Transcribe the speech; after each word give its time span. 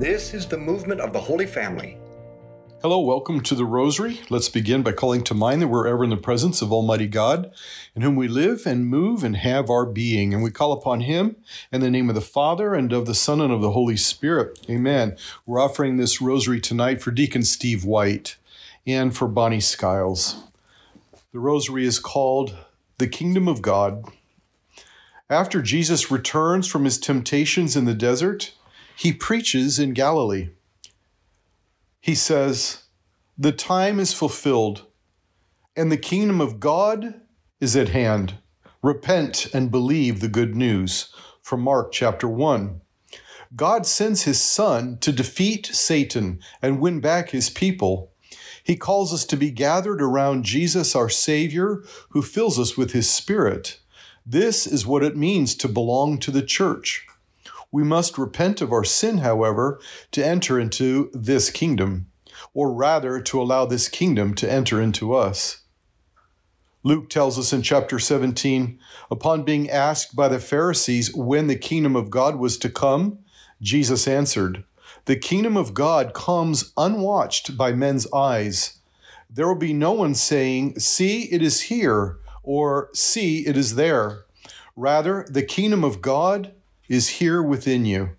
This 0.00 0.32
is 0.32 0.46
the 0.46 0.56
movement 0.56 1.02
of 1.02 1.12
the 1.12 1.20
Holy 1.20 1.44
Family. 1.44 1.98
Hello, 2.80 3.00
welcome 3.00 3.42
to 3.42 3.54
the 3.54 3.66
Rosary. 3.66 4.22
Let's 4.30 4.48
begin 4.48 4.82
by 4.82 4.92
calling 4.92 5.22
to 5.24 5.34
mind 5.34 5.60
that 5.60 5.68
we're 5.68 5.86
ever 5.86 6.04
in 6.04 6.08
the 6.08 6.16
presence 6.16 6.62
of 6.62 6.72
Almighty 6.72 7.06
God, 7.06 7.52
in 7.94 8.00
whom 8.00 8.16
we 8.16 8.26
live 8.26 8.62
and 8.64 8.86
move 8.86 9.22
and 9.22 9.36
have 9.36 9.68
our 9.68 9.84
being. 9.84 10.32
And 10.32 10.42
we 10.42 10.50
call 10.50 10.72
upon 10.72 11.00
Him 11.00 11.36
in 11.70 11.82
the 11.82 11.90
name 11.90 12.08
of 12.08 12.14
the 12.14 12.22
Father, 12.22 12.72
and 12.72 12.90
of 12.94 13.04
the 13.04 13.14
Son, 13.14 13.42
and 13.42 13.52
of 13.52 13.60
the 13.60 13.72
Holy 13.72 13.98
Spirit. 13.98 14.58
Amen. 14.70 15.18
We're 15.44 15.60
offering 15.60 15.98
this 15.98 16.18
Rosary 16.18 16.62
tonight 16.62 17.02
for 17.02 17.10
Deacon 17.10 17.42
Steve 17.42 17.84
White 17.84 18.38
and 18.86 19.14
for 19.14 19.28
Bonnie 19.28 19.60
Skiles. 19.60 20.44
The 21.34 21.40
Rosary 21.40 21.84
is 21.84 21.98
called 21.98 22.56
The 22.96 23.06
Kingdom 23.06 23.48
of 23.48 23.60
God. 23.60 24.06
After 25.28 25.60
Jesus 25.60 26.10
returns 26.10 26.66
from 26.66 26.86
his 26.86 26.96
temptations 26.96 27.76
in 27.76 27.84
the 27.84 27.92
desert, 27.92 28.54
he 29.00 29.12
preaches 29.12 29.78
in 29.78 29.92
Galilee 29.94 30.50
he 32.00 32.14
says, 32.14 32.84
The 33.36 33.52
time 33.52 34.00
is 34.00 34.14
fulfilled, 34.14 34.86
and 35.76 35.92
the 35.92 35.96
kingdom 35.96 36.40
of 36.40 36.60
God 36.60 37.20
is 37.60 37.76
at 37.76 37.90
hand. 37.90 38.38
Repent 38.82 39.48
and 39.52 39.70
believe 39.70 40.20
the 40.20 40.28
good 40.28 40.56
news. 40.56 41.14
From 41.42 41.60
Mark 41.60 41.92
chapter 41.92 42.28
1. 42.28 42.80
God 43.56 43.84
sends 43.84 44.22
his 44.22 44.40
Son 44.40 44.98
to 44.98 45.12
defeat 45.12 45.66
Satan 45.66 46.40
and 46.62 46.80
win 46.80 47.00
back 47.00 47.30
his 47.30 47.50
people. 47.50 48.12
He 48.62 48.76
calls 48.76 49.12
us 49.12 49.24
to 49.26 49.36
be 49.36 49.50
gathered 49.50 50.00
around 50.00 50.44
Jesus, 50.44 50.94
our 50.94 51.08
Savior, 51.08 51.82
who 52.10 52.22
fills 52.22 52.58
us 52.58 52.76
with 52.76 52.92
his 52.92 53.10
Spirit. 53.10 53.80
This 54.24 54.66
is 54.66 54.86
what 54.86 55.02
it 55.02 55.16
means 55.16 55.54
to 55.56 55.68
belong 55.68 56.18
to 56.18 56.30
the 56.30 56.42
church. 56.42 57.06
We 57.72 57.84
must 57.84 58.18
repent 58.18 58.60
of 58.60 58.72
our 58.72 58.84
sin, 58.84 59.18
however, 59.18 59.80
to 60.12 60.24
enter 60.24 60.58
into 60.58 61.10
this 61.12 61.50
kingdom, 61.50 62.06
or 62.52 62.72
rather 62.72 63.20
to 63.20 63.40
allow 63.40 63.66
this 63.66 63.88
kingdom 63.88 64.34
to 64.34 64.50
enter 64.50 64.80
into 64.80 65.14
us. 65.14 65.60
Luke 66.82 67.10
tells 67.10 67.38
us 67.38 67.52
in 67.52 67.62
chapter 67.62 67.98
17 67.98 68.78
upon 69.10 69.44
being 69.44 69.68
asked 69.68 70.16
by 70.16 70.28
the 70.28 70.38
Pharisees 70.38 71.14
when 71.14 71.46
the 71.46 71.56
kingdom 71.56 71.94
of 71.94 72.10
God 72.10 72.36
was 72.36 72.56
to 72.58 72.70
come, 72.70 73.18
Jesus 73.60 74.08
answered, 74.08 74.64
The 75.04 75.16
kingdom 75.16 75.56
of 75.56 75.74
God 75.74 76.14
comes 76.14 76.72
unwatched 76.78 77.56
by 77.56 77.72
men's 77.72 78.10
eyes. 78.12 78.78
There 79.28 79.46
will 79.46 79.54
be 79.54 79.74
no 79.74 79.92
one 79.92 80.14
saying, 80.14 80.78
See, 80.78 81.24
it 81.30 81.42
is 81.42 81.62
here, 81.62 82.18
or 82.42 82.88
See, 82.94 83.46
it 83.46 83.56
is 83.56 83.74
there. 83.74 84.24
Rather, 84.74 85.26
the 85.28 85.42
kingdom 85.42 85.84
of 85.84 86.00
God 86.00 86.54
is 86.90 87.08
here 87.08 87.40
within 87.40 87.86
you. 87.86 88.10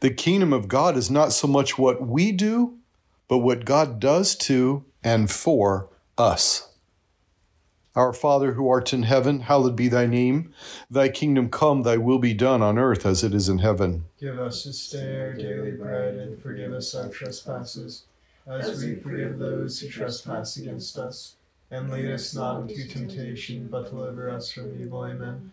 The 0.00 0.10
kingdom 0.10 0.52
of 0.52 0.68
God 0.68 0.96
is 0.96 1.10
not 1.10 1.32
so 1.32 1.48
much 1.48 1.78
what 1.78 2.06
we 2.06 2.32
do, 2.32 2.76
but 3.28 3.38
what 3.38 3.64
God 3.64 3.98
does 3.98 4.36
to 4.36 4.84
and 5.02 5.30
for 5.30 5.88
us. 6.18 6.68
Our 7.96 8.12
Father 8.12 8.52
who 8.52 8.68
art 8.68 8.92
in 8.92 9.04
heaven, 9.04 9.40
hallowed 9.40 9.74
be 9.74 9.88
thy 9.88 10.06
name. 10.06 10.52
Thy 10.90 11.08
kingdom 11.08 11.48
come, 11.48 11.82
thy 11.82 11.96
will 11.96 12.18
be 12.18 12.34
done 12.34 12.62
on 12.62 12.78
earth 12.78 13.06
as 13.06 13.24
it 13.24 13.34
is 13.34 13.48
in 13.48 13.58
heaven. 13.58 14.04
Give 14.20 14.38
us 14.38 14.64
this 14.64 14.90
day 14.90 15.18
our 15.18 15.32
daily 15.32 15.72
bread 15.72 16.16
and 16.16 16.40
forgive 16.40 16.72
us 16.72 16.94
our 16.94 17.08
trespasses, 17.08 18.04
as 18.46 18.84
we 18.84 18.96
forgive 18.96 19.38
those 19.38 19.80
who 19.80 19.88
trespass 19.88 20.58
against 20.58 20.98
us. 20.98 21.36
And 21.70 21.90
lead 21.90 22.10
us 22.10 22.34
not 22.34 22.62
into 22.62 22.86
temptation, 22.86 23.68
but 23.70 23.90
deliver 23.90 24.28
us 24.28 24.52
from 24.52 24.80
evil. 24.80 25.04
Amen. 25.06 25.52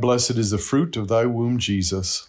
blessed 0.00 0.32
is 0.32 0.50
the 0.50 0.58
fruit 0.58 0.96
of 0.96 1.08
thy 1.08 1.26
womb, 1.26 1.58
Jesus. 1.58 2.28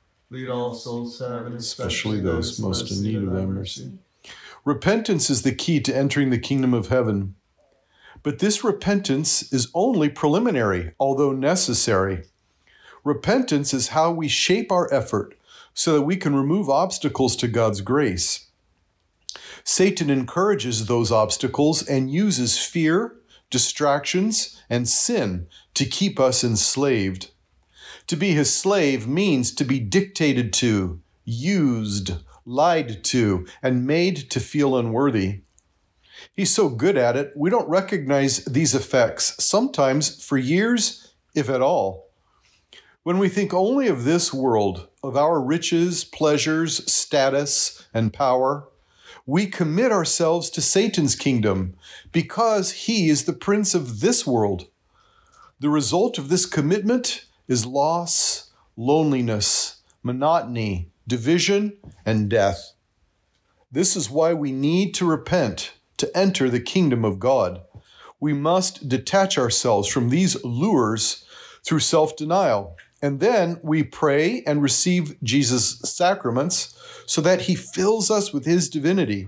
Lead 0.31 0.47
all 0.47 0.73
souls 0.73 1.17
to 1.17 1.27
heaven, 1.27 1.53
Especially 1.53 2.21
those 2.21 2.57
most 2.57 2.89
in 2.89 3.03
need 3.03 3.21
of 3.21 3.33
thy 3.33 3.45
mercy. 3.45 3.91
repentance 4.63 5.29
is 5.29 5.41
the 5.41 5.53
key 5.53 5.81
to 5.81 5.93
entering 5.93 6.29
the 6.29 6.39
kingdom 6.39 6.73
of 6.73 6.87
heaven. 6.87 7.35
But 8.23 8.39
this 8.39 8.63
repentance 8.63 9.51
is 9.51 9.69
only 9.73 10.07
preliminary, 10.07 10.93
although 10.97 11.33
necessary. 11.33 12.23
Repentance 13.03 13.73
is 13.73 13.89
how 13.89 14.11
we 14.11 14.29
shape 14.29 14.71
our 14.71 14.91
effort 14.93 15.35
so 15.73 15.95
that 15.95 16.03
we 16.03 16.15
can 16.15 16.33
remove 16.33 16.69
obstacles 16.69 17.35
to 17.35 17.49
God's 17.49 17.81
grace. 17.81 18.47
Satan 19.65 20.09
encourages 20.09 20.85
those 20.85 21.11
obstacles 21.11 21.85
and 21.85 22.09
uses 22.09 22.57
fear, 22.57 23.17
distractions, 23.49 24.61
and 24.69 24.87
sin 24.87 25.47
to 25.73 25.85
keep 25.85 26.21
us 26.21 26.41
enslaved. 26.41 27.31
To 28.07 28.15
be 28.15 28.31
his 28.33 28.53
slave 28.53 29.07
means 29.07 29.53
to 29.55 29.63
be 29.63 29.79
dictated 29.79 30.53
to, 30.53 31.01
used, 31.23 32.13
lied 32.45 33.03
to, 33.05 33.45
and 33.61 33.85
made 33.87 34.29
to 34.31 34.39
feel 34.39 34.77
unworthy. 34.77 35.41
He's 36.33 36.53
so 36.53 36.69
good 36.69 36.97
at 36.97 37.15
it, 37.15 37.33
we 37.35 37.49
don't 37.49 37.69
recognize 37.69 38.45
these 38.45 38.75
effects, 38.75 39.43
sometimes 39.43 40.23
for 40.23 40.37
years, 40.37 41.13
if 41.33 41.49
at 41.49 41.61
all. 41.61 42.09
When 43.03 43.17
we 43.17 43.29
think 43.29 43.53
only 43.53 43.87
of 43.87 44.03
this 44.03 44.31
world, 44.31 44.87
of 45.03 45.17
our 45.17 45.41
riches, 45.41 46.03
pleasures, 46.03 46.91
status, 46.91 47.87
and 47.93 48.13
power, 48.13 48.67
we 49.25 49.47
commit 49.47 49.91
ourselves 49.91 50.49
to 50.51 50.61
Satan's 50.61 51.15
kingdom 51.15 51.75
because 52.11 52.71
he 52.71 53.09
is 53.09 53.25
the 53.25 53.33
prince 53.33 53.73
of 53.73 54.01
this 54.01 54.27
world. 54.27 54.67
The 55.59 55.69
result 55.69 56.17
of 56.17 56.29
this 56.29 56.45
commitment 56.45 57.25
is 57.47 57.65
loss, 57.65 58.51
loneliness, 58.75 59.81
monotony, 60.03 60.91
division, 61.07 61.77
and 62.05 62.29
death. 62.29 62.73
This 63.71 63.95
is 63.95 64.09
why 64.09 64.33
we 64.33 64.51
need 64.51 64.93
to 64.95 65.05
repent 65.05 65.73
to 65.97 66.15
enter 66.17 66.49
the 66.49 66.59
kingdom 66.59 67.05
of 67.05 67.19
God. 67.19 67.61
We 68.19 68.33
must 68.33 68.89
detach 68.89 69.37
ourselves 69.37 69.87
from 69.87 70.09
these 70.09 70.43
lures 70.43 71.25
through 71.63 71.79
self 71.79 72.15
denial. 72.15 72.77
And 73.01 73.19
then 73.19 73.59
we 73.63 73.83
pray 73.83 74.43
and 74.45 74.61
receive 74.61 75.21
Jesus' 75.23 75.79
sacraments 75.79 76.77
so 77.07 77.21
that 77.21 77.41
he 77.41 77.55
fills 77.55 78.11
us 78.11 78.31
with 78.31 78.45
his 78.45 78.69
divinity. 78.69 79.27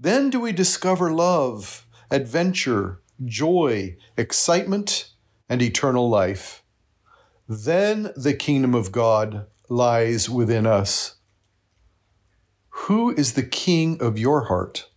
Then 0.00 0.30
do 0.30 0.40
we 0.40 0.52
discover 0.52 1.12
love, 1.12 1.86
adventure, 2.10 3.02
joy, 3.24 3.96
excitement, 4.16 5.10
and 5.48 5.62
eternal 5.62 6.08
life. 6.08 6.62
Then 7.48 8.12
the 8.16 8.34
kingdom 8.34 8.74
of 8.74 8.90
God 8.90 9.46
lies 9.68 10.28
within 10.28 10.66
us. 10.66 11.14
Who 12.70 13.14
is 13.14 13.34
the 13.34 13.44
king 13.44 14.00
of 14.00 14.18
your 14.18 14.42
heart? 14.44 14.88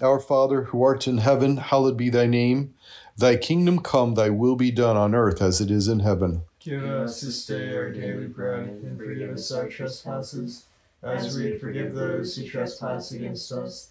Our 0.00 0.20
Father, 0.20 0.64
who 0.64 0.82
art 0.82 1.08
in 1.08 1.18
heaven, 1.18 1.56
hallowed 1.56 1.96
be 1.96 2.08
thy 2.08 2.26
name. 2.26 2.74
Thy 3.16 3.36
kingdom 3.36 3.80
come, 3.80 4.14
thy 4.14 4.30
will 4.30 4.56
be 4.56 4.70
done 4.70 4.96
on 4.96 5.14
earth 5.14 5.40
as 5.40 5.60
it 5.60 5.70
is 5.70 5.88
in 5.88 6.00
heaven. 6.00 6.42
Give 6.60 6.84
us 6.84 7.20
this 7.20 7.46
day 7.46 7.74
our 7.76 7.90
daily 7.90 8.26
bread, 8.26 8.68
and 8.68 8.98
forgive 8.98 9.30
us 9.30 9.52
our 9.52 9.68
trespasses, 9.68 10.66
as 11.02 11.36
we 11.36 11.58
forgive 11.58 11.94
those 11.94 12.36
who 12.36 12.48
trespass 12.48 13.12
against 13.12 13.52
us. 13.52 13.90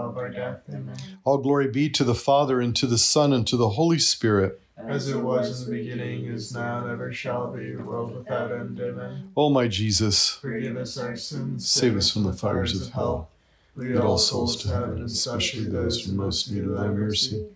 of 0.00 0.16
our 0.16 0.28
death. 0.28 0.60
Amen. 0.68 0.96
All 1.24 1.38
glory 1.38 1.68
be 1.68 1.88
to 1.90 2.04
the 2.04 2.14
Father, 2.14 2.60
and 2.60 2.74
to 2.76 2.86
the 2.86 2.98
Son, 2.98 3.32
and 3.32 3.46
to 3.46 3.56
the 3.56 3.70
Holy 3.70 3.98
Spirit. 3.98 4.60
As 4.76 5.08
it 5.08 5.18
was 5.20 5.62
in 5.62 5.70
the 5.70 5.78
beginning, 5.78 6.24
is 6.24 6.54
now, 6.54 6.82
and 6.82 6.90
ever 6.90 7.12
shall 7.12 7.52
be, 7.52 7.76
world 7.76 8.14
without 8.16 8.50
end. 8.50 8.80
Amen. 8.80 9.30
O 9.36 9.50
my 9.50 9.68
Jesus, 9.68 10.30
Forgive 10.36 10.76
us 10.76 10.96
our 10.96 11.16
sins. 11.16 11.68
save 11.68 11.96
us 11.96 12.10
from 12.10 12.24
the 12.24 12.32
fires 12.32 12.80
of 12.80 12.92
hell. 12.94 13.28
Lead 13.76 13.96
all 13.96 14.18
souls 14.18 14.56
to 14.62 14.68
heaven, 14.68 15.02
especially 15.04 15.64
those 15.64 16.04
who 16.04 16.12
most 16.12 16.50
need 16.50 16.64
thy 16.64 16.88
mercy. 16.88 17.46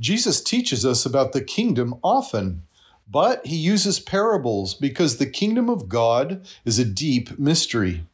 Jesus 0.00 0.42
teaches 0.42 0.84
us 0.84 1.06
about 1.06 1.32
the 1.32 1.42
kingdom 1.42 1.94
often, 2.02 2.62
but 3.10 3.46
he 3.46 3.56
uses 3.56 4.00
parables 4.00 4.74
because 4.74 5.18
the 5.18 5.26
kingdom 5.26 5.68
of 5.68 5.88
God 5.88 6.44
is 6.64 6.78
a 6.78 6.84
deep 6.84 7.38
mystery. 7.38 8.04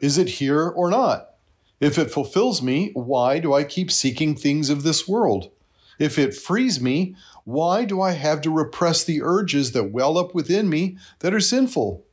Is 0.00 0.18
it 0.18 0.28
here 0.28 0.68
or 0.68 0.90
not? 0.90 1.33
If 1.80 1.98
it 1.98 2.10
fulfills 2.10 2.62
me, 2.62 2.90
why 2.94 3.38
do 3.38 3.52
I 3.52 3.64
keep 3.64 3.90
seeking 3.90 4.34
things 4.34 4.70
of 4.70 4.82
this 4.82 5.08
world? 5.08 5.50
If 5.98 6.18
it 6.18 6.34
frees 6.34 6.80
me, 6.80 7.14
why 7.44 7.84
do 7.84 8.00
I 8.00 8.12
have 8.12 8.40
to 8.42 8.50
repress 8.50 9.04
the 9.04 9.22
urges 9.22 9.72
that 9.72 9.92
well 9.92 10.16
up 10.16 10.34
within 10.34 10.68
me 10.68 10.98
that 11.20 11.34
are 11.34 11.40
sinful? 11.40 12.04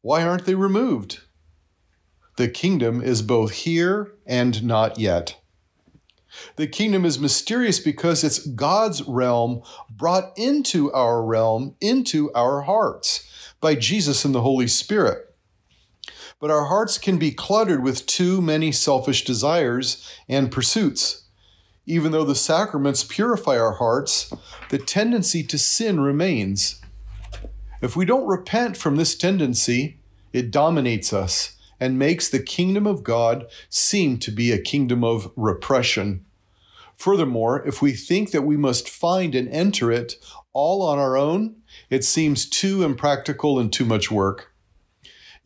Why 0.00 0.22
aren't 0.22 0.46
they 0.46 0.54
removed? 0.54 1.20
The 2.36 2.48
kingdom 2.48 3.02
is 3.02 3.20
both 3.22 3.52
here 3.52 4.14
and 4.24 4.62
not 4.62 4.98
yet. 4.98 5.40
The 6.56 6.66
kingdom 6.66 7.04
is 7.04 7.18
mysterious 7.18 7.80
because 7.80 8.22
it's 8.22 8.38
God's 8.38 9.02
realm 9.02 9.62
brought 9.90 10.32
into 10.36 10.92
our 10.92 11.22
realm, 11.22 11.74
into 11.80 12.32
our 12.34 12.62
hearts 12.62 13.28
by 13.60 13.74
Jesus 13.74 14.24
and 14.24 14.34
the 14.34 14.42
Holy 14.42 14.68
Spirit. 14.68 15.27
But 16.40 16.50
our 16.50 16.66
hearts 16.66 16.98
can 16.98 17.18
be 17.18 17.32
cluttered 17.32 17.82
with 17.82 18.06
too 18.06 18.40
many 18.40 18.70
selfish 18.70 19.24
desires 19.24 20.08
and 20.28 20.52
pursuits. 20.52 21.24
Even 21.84 22.12
though 22.12 22.24
the 22.24 22.34
sacraments 22.34 23.02
purify 23.02 23.58
our 23.58 23.72
hearts, 23.72 24.32
the 24.68 24.78
tendency 24.78 25.42
to 25.42 25.58
sin 25.58 26.00
remains. 26.00 26.80
If 27.80 27.96
we 27.96 28.04
don't 28.04 28.26
repent 28.26 28.76
from 28.76 28.96
this 28.96 29.16
tendency, 29.16 29.98
it 30.32 30.50
dominates 30.50 31.12
us 31.12 31.56
and 31.80 31.98
makes 31.98 32.28
the 32.28 32.40
kingdom 32.40 32.86
of 32.86 33.04
God 33.04 33.46
seem 33.68 34.18
to 34.18 34.30
be 34.30 34.52
a 34.52 34.60
kingdom 34.60 35.02
of 35.02 35.32
repression. 35.36 36.24
Furthermore, 36.96 37.64
if 37.66 37.80
we 37.80 37.92
think 37.92 38.32
that 38.32 38.42
we 38.42 38.56
must 38.56 38.88
find 38.88 39.34
and 39.34 39.48
enter 39.48 39.90
it 39.92 40.16
all 40.52 40.82
on 40.82 40.98
our 40.98 41.16
own, 41.16 41.56
it 41.90 42.04
seems 42.04 42.48
too 42.48 42.82
impractical 42.82 43.58
and 43.58 43.72
too 43.72 43.84
much 43.84 44.10
work. 44.10 44.52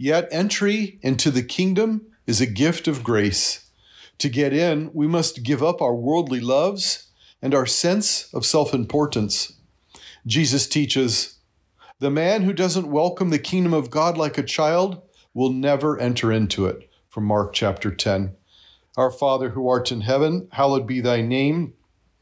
Yet, 0.05 0.27
entry 0.33 0.99
into 1.01 1.31
the 1.31 1.45
kingdom 1.45 2.07
is 2.27 2.41
a 2.41 2.47
gift 2.47 2.89
of 2.89 3.05
grace. 3.05 3.71
To 4.19 4.29
get 4.29 4.53
in, 4.53 4.91
we 4.93 5.07
must 5.07 5.45
give 5.45 5.63
up 5.63 5.81
our 5.81 5.95
worldly 5.95 6.41
loves 6.41 7.07
and 7.41 7.55
our 7.55 7.67
sense 7.67 8.29
of 8.35 8.45
self 8.45 8.75
importance. 8.75 9.61
Jesus 10.27 10.67
teaches 10.67 11.39
the 12.01 12.11
man 12.11 12.43
who 12.43 12.53
doesn't 12.53 12.91
welcome 12.91 13.31
the 13.31 13.39
kingdom 13.39 13.73
of 13.73 13.91
God 13.91 14.19
like 14.19 14.37
a 14.37 14.43
child 14.43 15.01
will 15.35 15.53
never 15.53 15.97
enter 16.01 16.33
into 16.33 16.67
it. 16.67 16.91
From 17.09 17.23
Mark 17.23 17.53
chapter 17.53 17.95
10. 17.95 18.35
Our 18.97 19.13
Father 19.13 19.51
who 19.51 19.69
art 19.69 19.93
in 19.93 20.01
heaven, 20.01 20.49
hallowed 20.51 20.85
be 20.85 21.01
thy 21.01 21.21
name. 21.21 21.75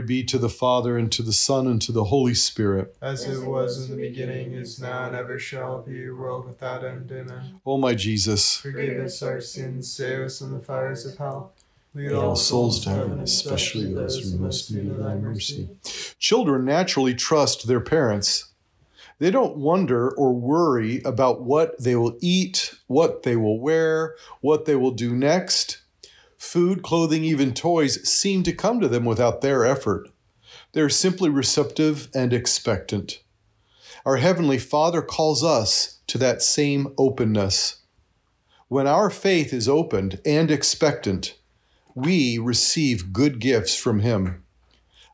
be 0.00 0.24
to 0.24 0.38
the 0.38 0.48
Father, 0.48 0.96
and 0.96 1.10
to 1.12 1.22
the 1.22 1.32
Son, 1.32 1.66
and 1.66 1.80
to 1.82 1.92
the 1.92 2.04
Holy 2.04 2.34
Spirit. 2.34 2.96
As 3.00 3.24
it 3.24 3.46
was 3.46 3.84
in 3.84 3.96
the 3.96 4.08
beginning, 4.08 4.52
is 4.52 4.80
now, 4.80 5.06
and 5.06 5.16
ever 5.16 5.38
shall 5.38 5.82
be, 5.82 6.10
world 6.10 6.46
without 6.46 6.84
end. 6.84 7.10
Amen. 7.10 7.60
O 7.64 7.78
my 7.78 7.94
Jesus, 7.94 8.56
Forgive 8.56 9.04
us 9.04 9.22
our 9.22 9.40
sins, 9.40 9.90
save 9.90 10.26
us 10.26 10.38
from 10.38 10.52
the 10.52 10.60
fires 10.60 11.06
of 11.06 11.16
hell. 11.16 11.52
Lead 11.94 12.12
all 12.12 12.36
souls 12.36 12.84
to 12.84 12.90
heaven, 12.90 13.18
especially 13.20 13.92
those 13.92 14.20
who 14.20 14.38
most 14.38 14.70
need 14.70 14.96
thy 14.98 15.14
mercy. 15.14 15.68
Children 16.18 16.64
naturally 16.64 17.14
trust 17.14 17.66
their 17.66 17.80
parents. 17.80 18.50
They 19.18 19.30
don't 19.30 19.56
wonder 19.56 20.10
or 20.10 20.32
worry 20.32 21.02
about 21.02 21.42
what 21.42 21.82
they 21.82 21.96
will 21.96 22.16
eat, 22.20 22.74
what 22.86 23.24
they 23.24 23.34
will 23.34 23.58
wear, 23.58 24.14
what 24.40 24.64
they 24.64 24.76
will 24.76 24.92
do 24.92 25.14
next. 25.14 25.78
Food, 26.38 26.82
clothing, 26.82 27.24
even 27.24 27.52
toys 27.52 28.08
seem 28.08 28.44
to 28.44 28.52
come 28.52 28.80
to 28.80 28.88
them 28.88 29.04
without 29.04 29.40
their 29.40 29.66
effort. 29.66 30.08
They're 30.72 30.88
simply 30.88 31.28
receptive 31.28 32.08
and 32.14 32.32
expectant. 32.32 33.22
Our 34.06 34.16
Heavenly 34.16 34.58
Father 34.58 35.02
calls 35.02 35.42
us 35.42 35.98
to 36.06 36.16
that 36.18 36.40
same 36.40 36.94
openness. 36.96 37.82
When 38.68 38.86
our 38.86 39.10
faith 39.10 39.52
is 39.52 39.68
opened 39.68 40.20
and 40.24 40.50
expectant, 40.50 41.36
we 41.94 42.38
receive 42.38 43.12
good 43.12 43.40
gifts 43.40 43.76
from 43.76 44.00
Him. 44.00 44.44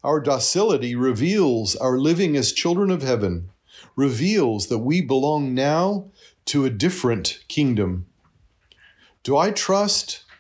Our 0.05 0.21
docility 0.21 0.95
reveals 0.95 1.75
our 1.77 1.99
living 1.99 2.37
as 2.37 2.53
children 2.53 2.91
of 2.91 3.03
heaven, 3.03 3.51
reveals 3.97 4.67
that 4.67 4.79
we 4.79 5.01
belong 5.01 5.55
now 5.55 6.11
to 6.47 6.67
a 6.67 6.71
different 6.71 7.43
kingdom. 7.49 8.07
Do 9.23 9.39
I 9.39 9.51
trust 9.51 10.24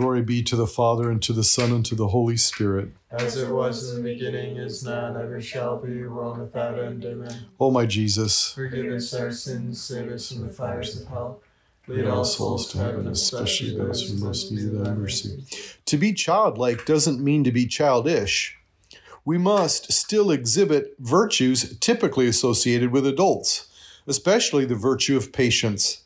glory 0.00 0.22
be 0.22 0.42
to 0.42 0.56
the 0.56 0.66
Father, 0.66 1.10
and 1.10 1.20
to 1.20 1.32
the 1.34 1.44
Son, 1.44 1.70
and 1.72 1.84
to 1.84 1.94
the 1.94 2.08
Holy 2.08 2.36
Spirit. 2.36 2.88
As 3.10 3.36
it 3.36 3.50
was 3.50 3.90
in 3.90 4.02
the 4.02 4.14
beginning, 4.14 4.56
is 4.56 4.82
now, 4.82 5.08
and 5.08 5.16
ever 5.18 5.40
shall 5.42 5.76
be, 5.76 6.06
world 6.06 6.38
without 6.38 6.78
end. 6.78 7.04
Amen. 7.04 7.46
O 7.60 7.70
my 7.70 7.84
Jesus, 7.84 8.52
Forgive 8.52 8.90
us 8.92 9.12
our 9.12 9.30
sins, 9.30 9.82
save 9.82 10.10
us 10.10 10.32
from 10.32 10.46
the 10.46 10.52
fires 10.52 10.98
of 10.98 11.08
hell. 11.08 11.42
lead 11.86 12.06
all 12.06 12.24
souls 12.24 12.72
to 12.72 12.78
heaven, 12.78 13.08
especially 13.08 13.76
those 13.76 14.08
who 14.08 14.24
most 14.24 14.50
need 14.50 14.70
thy 14.72 14.94
mercy. 14.94 15.44
To 15.84 15.98
be 15.98 16.14
childlike 16.14 16.86
doesn't 16.86 17.22
mean 17.22 17.44
to 17.44 17.52
be 17.52 17.66
childish. 17.66 18.56
We 19.26 19.36
must 19.36 19.92
still 19.92 20.30
exhibit 20.30 20.94
virtues 20.98 21.78
typically 21.78 22.26
associated 22.26 22.90
with 22.90 23.06
adults, 23.06 23.68
especially 24.06 24.64
the 24.64 24.76
virtue 24.76 25.18
of 25.18 25.30
patience. 25.30 26.04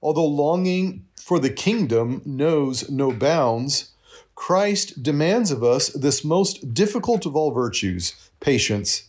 Although 0.00 0.26
longing 0.26 1.04
for 1.22 1.38
the 1.38 1.50
kingdom 1.50 2.20
knows 2.24 2.90
no 2.90 3.12
bounds, 3.12 3.92
Christ 4.34 5.04
demands 5.04 5.52
of 5.52 5.62
us 5.62 5.88
this 5.90 6.24
most 6.24 6.74
difficult 6.74 7.26
of 7.26 7.36
all 7.36 7.52
virtues 7.52 8.30
patience. 8.40 9.04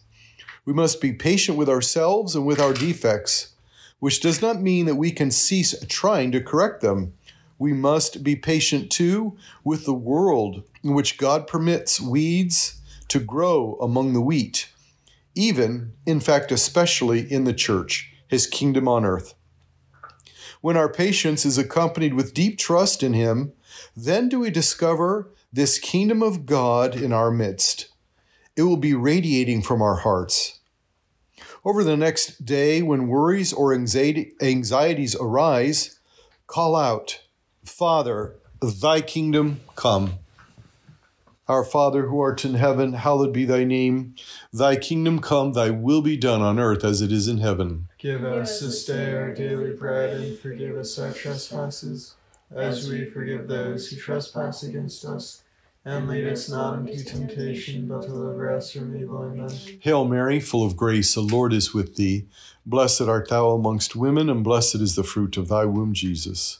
We 0.64 0.74
must 0.74 1.02
be 1.02 1.12
patient 1.12 1.58
with 1.58 1.68
ourselves 1.68 2.36
and 2.36 2.46
with 2.46 2.60
our 2.60 2.72
defects, 2.72 3.54
which 4.00 4.20
does 4.22 4.44
not 4.44 4.62
mean 4.62 4.86
that 4.86 4.96
we 4.96 5.10
can 5.10 5.32
cease 5.32 5.74
trying 5.88 6.32
to 6.34 6.40
correct 6.40 6.82
them. 6.82 7.14
We 7.58 7.74
must 7.74 8.24
be 8.24 8.36
patient 8.36 8.92
too 8.92 9.36
with 9.64 9.86
the 9.86 9.94
world 9.94 10.64
in 10.84 10.94
which 10.94 11.18
God 11.18 11.48
permits 11.48 12.00
weeds 12.00 12.80
to 13.08 13.20
grow 13.20 13.76
among 13.82 14.14
the 14.14 14.22
wheat, 14.22 14.70
even, 15.34 15.94
in 16.06 16.20
fact, 16.20 16.52
especially 16.52 17.22
in 17.32 17.46
the 17.46 17.54
church, 17.54 18.14
his 18.28 18.46
kingdom 18.46 18.88
on 18.88 19.04
earth. 19.04 19.34
When 20.64 20.78
our 20.78 20.88
patience 20.88 21.46
is 21.46 21.58
accompanied 21.58 22.14
with 22.14 22.34
deep 22.34 22.58
trust 22.58 23.04
in 23.04 23.12
him, 23.12 23.52
then 23.98 24.30
do 24.30 24.40
we 24.40 24.50
discover 24.50 25.30
this 25.52 25.78
kingdom 25.78 26.24
of 26.24 26.46
God 26.46 26.96
in 26.96 27.12
our 27.12 27.32
midst. 27.32 27.90
It 28.56 28.64
will 28.64 28.78
be 28.78 28.94
radiating 28.94 29.62
from 29.62 29.82
our 29.82 29.98
hearts. 29.98 30.62
Over 31.66 31.84
the 31.84 31.98
next 31.98 32.46
day, 32.46 32.82
when 32.82 33.10
worries 33.10 33.52
or 33.52 33.74
anxieties 33.74 35.16
arise, 35.20 36.00
call 36.48 36.78
out, 36.78 37.20
Father, 37.66 38.38
thy 38.62 39.02
kingdom 39.02 39.60
come. 39.76 40.14
Our 41.50 41.66
Father 41.66 42.08
who 42.08 42.22
art 42.22 42.46
in 42.46 42.54
heaven, 42.54 42.94
hallowed 42.94 43.34
be 43.34 43.44
thy 43.44 43.66
name. 43.66 44.16
Thy 44.54 44.78
kingdom 44.78 45.20
come, 45.20 45.52
thy 45.52 45.72
will 45.72 46.02
be 46.02 46.16
done 46.16 46.42
on 46.42 46.58
earth 46.58 46.86
as 46.86 47.02
it 47.02 47.12
is 47.12 47.28
in 47.28 47.40
heaven. 47.40 47.90
Give 48.04 48.26
us 48.26 48.60
this 48.60 48.84
day 48.84 49.14
our 49.14 49.34
daily 49.34 49.72
bread, 49.72 50.18
and 50.18 50.38
forgive 50.38 50.76
us 50.76 51.00
our 51.00 51.14
trespasses, 51.14 52.16
as 52.54 52.90
we 52.90 53.06
forgive 53.06 53.48
those 53.48 53.88
who 53.88 53.96
trespass 53.96 54.62
against 54.62 55.06
us. 55.06 55.44
And 55.86 56.10
lead 56.10 56.28
us 56.28 56.50
not 56.50 56.80
into 56.80 57.06
temptation, 57.06 57.88
but 57.88 58.02
deliver 58.02 58.54
us 58.54 58.74
from 58.74 58.94
evil. 58.94 59.24
Amen. 59.24 59.50
Hail 59.80 60.04
Mary, 60.04 60.42
full 60.42 60.66
of 60.66 60.76
grace, 60.76 61.16
the 61.16 61.22
Lord 61.22 61.54
is 61.54 61.74
with 61.74 61.96
thee. 61.96 62.26
Blessed 62.66 63.04
art 63.04 63.30
thou 63.30 63.52
amongst 63.52 63.96
women, 63.96 64.30
and 64.30 64.44
blessed 64.44 64.82
is 64.82 64.96
the 64.96 65.04
fruit 65.06 65.38
of 65.38 65.48
thy 65.48 65.64
womb, 65.64 65.94
Jesus. 65.94 66.60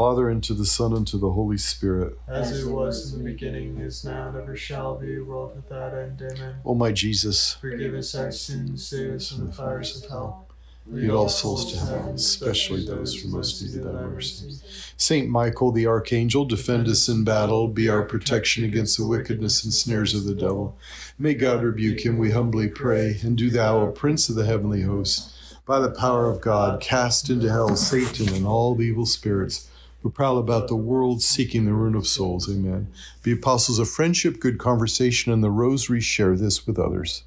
Father, 0.00 0.30
and 0.30 0.42
to 0.42 0.54
the 0.54 0.64
Son, 0.64 0.94
and 0.94 1.06
to 1.08 1.18
the 1.18 1.32
Holy 1.32 1.58
Spirit. 1.58 2.18
As 2.26 2.58
it 2.58 2.66
was 2.66 3.12
in 3.12 3.18
the 3.18 3.30
beginning, 3.30 3.76
is 3.80 4.02
now, 4.02 4.28
and 4.28 4.36
ever 4.38 4.56
shall 4.56 4.96
be, 4.96 5.20
world 5.20 5.54
without 5.54 5.92
end. 5.92 6.22
Amen. 6.22 6.54
O 6.64 6.74
my 6.74 6.90
Jesus, 6.90 7.56
Forgive 7.60 7.92
us 7.92 8.14
our 8.14 8.32
sins, 8.32 8.86
save 8.86 9.12
us 9.12 9.30
from 9.30 9.48
the 9.48 9.52
fires 9.52 10.02
of 10.02 10.08
hell. 10.08 10.48
Lead 10.86 11.10
all 11.10 11.28
souls 11.28 11.70
to 11.74 11.78
heaven, 11.80 12.14
especially 12.14 12.86
those 12.86 13.14
who 13.14 13.28
most 13.28 13.60
need 13.60 13.84
thy 13.84 13.92
mercy. 13.92 14.54
Saint 14.96 15.28
Michael, 15.28 15.70
the 15.70 15.86
archangel, 15.86 16.46
defend 16.46 16.88
us 16.88 17.06
in 17.06 17.22
battle, 17.22 17.68
be 17.68 17.90
our 17.90 18.02
protection 18.02 18.64
against 18.64 18.96
the 18.96 19.06
wickedness 19.06 19.62
and 19.64 19.74
snares 19.74 20.14
of 20.14 20.24
the 20.24 20.34
devil. 20.34 20.78
May 21.18 21.34
God 21.34 21.62
rebuke 21.62 22.06
him, 22.06 22.16
we 22.16 22.30
humbly 22.30 22.68
pray. 22.68 23.18
And 23.22 23.36
do 23.36 23.50
thou, 23.50 23.80
O 23.80 23.88
Prince 23.88 24.30
of 24.30 24.36
the 24.36 24.46
heavenly 24.46 24.80
host, 24.80 25.30
by 25.66 25.78
the 25.78 25.90
power 25.90 26.30
of 26.30 26.40
God, 26.40 26.80
cast 26.80 27.28
into 27.28 27.50
hell 27.50 27.76
Satan 27.76 28.34
and 28.34 28.46
all 28.46 28.80
evil 28.80 29.04
spirits 29.04 29.66
who 30.02 30.10
prowl 30.10 30.38
about 30.38 30.68
the 30.68 30.76
world 30.76 31.22
seeking 31.22 31.64
the 31.64 31.72
ruin 31.72 31.94
of 31.94 32.06
souls. 32.06 32.48
Amen. 32.50 32.88
Be 33.22 33.32
apostles 33.32 33.78
of 33.78 33.88
friendship, 33.88 34.40
good 34.40 34.58
conversation, 34.58 35.32
and 35.32 35.42
the 35.42 35.50
rosary 35.50 36.00
share 36.00 36.36
this 36.36 36.66
with 36.66 36.78
others. 36.78 37.24